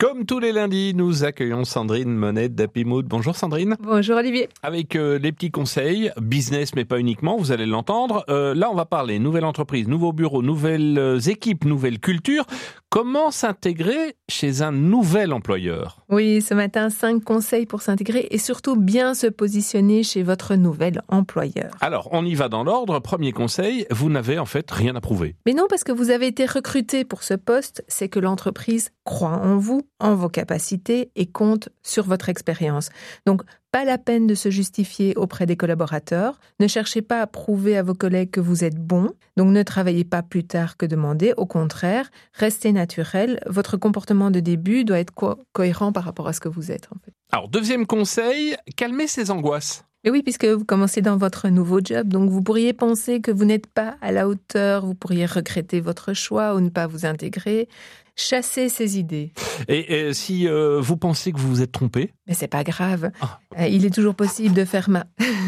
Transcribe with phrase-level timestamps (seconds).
[0.00, 3.04] Comme tous les lundis, nous accueillons Sandrine Monet d'Happy Mood.
[3.06, 3.76] Bonjour Sandrine.
[3.82, 4.48] Bonjour Olivier.
[4.62, 8.24] Avec euh, les petits conseils, business mais pas uniquement, vous allez l'entendre.
[8.30, 12.46] Euh, là, on va parler nouvelle entreprise, nouveaux bureaux, nouvelles euh, équipes, nouvelle culture.
[12.88, 16.00] Comment s'intégrer chez un nouvel employeur?
[16.08, 21.02] Oui, ce matin, cinq conseils pour s'intégrer et surtout bien se positionner chez votre nouvel
[21.08, 21.70] employeur.
[21.80, 22.98] Alors, on y va dans l'ordre.
[22.98, 25.36] Premier conseil, vous n'avez en fait rien à prouver.
[25.46, 29.40] Mais non, parce que vous avez été recruté pour ce poste, c'est que l'entreprise croit
[29.42, 32.90] en vous, en vos capacités et compte sur votre expérience.
[33.26, 33.42] Donc,
[33.72, 36.38] pas la peine de se justifier auprès des collaborateurs.
[36.60, 39.10] Ne cherchez pas à prouver à vos collègues que vous êtes bon.
[39.36, 41.34] Donc ne travaillez pas plus tard que demandé.
[41.36, 43.40] Au contraire, restez naturel.
[43.46, 45.12] Votre comportement de début doit être
[45.52, 46.88] cohérent par rapport à ce que vous êtes.
[46.94, 47.12] En fait.
[47.32, 49.84] Alors deuxième conseil, calmez ses angoisses.
[50.04, 53.44] Mais oui, puisque vous commencez dans votre nouveau job, donc vous pourriez penser que vous
[53.44, 57.68] n'êtes pas à la hauteur, vous pourriez regretter votre choix ou ne pas vous intégrer.
[58.16, 59.32] Chassez ces idées.
[59.68, 62.12] Et, si euh, vous pensez que vous vous êtes trompé?
[62.26, 63.10] Mais c'est pas grave.
[63.20, 63.38] Ah.
[63.58, 64.88] Euh, il est toujours possible de faire,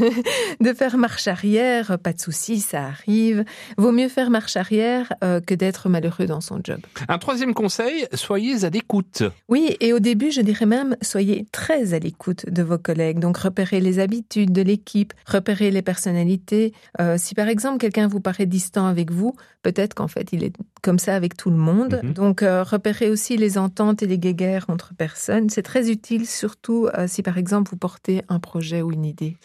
[0.60, 1.98] de faire marche arrière.
[1.98, 3.44] Pas de souci, ça arrive.
[3.76, 6.80] Vaut mieux faire marche arrière euh, que d'être malheureux dans son job.
[7.08, 9.22] Un troisième conseil, soyez à l'écoute.
[9.48, 13.18] Oui, et au début, je dirais même, soyez très à l'écoute de vos collègues.
[13.18, 16.72] Donc, repérez les habitudes de l'équipe, repérez les personnalités.
[17.16, 20.98] si par exemple, quelqu'un vous paraît distant avec vous, peut-être qu'en fait, il est comme
[20.98, 22.00] ça avec tout le monde.
[22.02, 22.12] Mhm.
[22.12, 25.48] Donc, repérer aussi les ententes et les guéguerres entre personnes.
[25.48, 29.36] C'est très utile, surtout euh, si par exemple vous portez un projet ou une idée.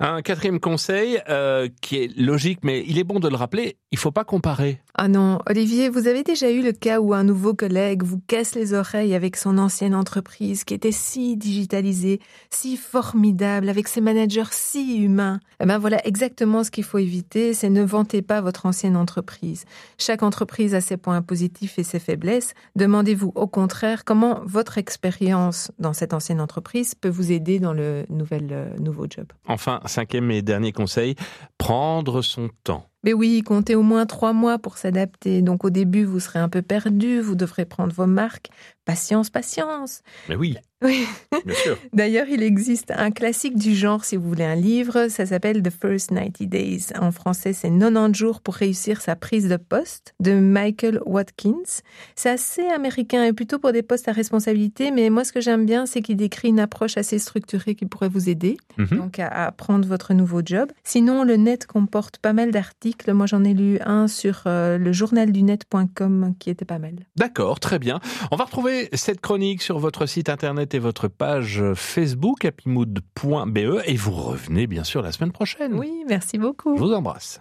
[0.00, 3.98] Un quatrième conseil euh, qui est logique, mais il est bon de le rappeler, il
[3.98, 4.80] faut pas comparer.
[4.94, 8.54] Ah non, Olivier, vous avez déjà eu le cas où un nouveau collègue vous casse
[8.54, 14.50] les oreilles avec son ancienne entreprise qui était si digitalisée, si formidable, avec ses managers
[14.50, 15.40] si humains?
[15.60, 19.64] Eh ben voilà exactement ce qu'il faut éviter, c'est ne vantez pas votre ancienne entreprise.
[19.98, 22.54] Chaque entreprise a ses points positifs et ses faiblesses.
[22.76, 28.04] Demandez-vous au contraire comment votre expérience dans cette ancienne entreprise peut vous aider dans le
[28.08, 29.26] nouvel, euh, nouveau job?
[29.46, 31.16] Enfin, cinquième et dernier conseil,
[31.58, 32.86] prendre son temps.
[33.06, 35.40] Mais oui, comptez au moins trois mois pour s'adapter.
[35.40, 38.50] Donc au début, vous serez un peu perdu, vous devrez prendre vos marques.
[38.84, 40.02] Patience, patience.
[40.28, 40.56] Mais oui.
[40.82, 41.06] Oui.
[41.44, 41.78] Bien sûr.
[41.92, 45.70] D'ailleurs, il existe un classique du genre, si vous voulez un livre, ça s'appelle The
[45.70, 46.86] First 90 Days.
[47.00, 51.82] En français, c'est 90 jours pour réussir sa prise de poste de Michael Watkins.
[52.14, 55.66] C'est assez américain et plutôt pour des postes à responsabilité, mais moi, ce que j'aime
[55.66, 58.98] bien, c'est qu'il décrit une approche assez structurée qui pourrait vous aider, mhm.
[58.98, 60.70] donc à, à prendre votre nouveau job.
[60.84, 64.92] Sinon, le net comporte pas mal d'articles moi, j'en ai lu un sur euh, le
[64.92, 66.94] journaldunet.com qui était pas mal.
[67.16, 68.00] D'accord, très bien.
[68.30, 73.96] On va retrouver cette chronique sur votre site internet et votre page Facebook happymood.be et
[73.96, 75.74] vous revenez bien sûr la semaine prochaine.
[75.74, 76.76] Oui, merci beaucoup.
[76.76, 77.34] Je vous embrasse.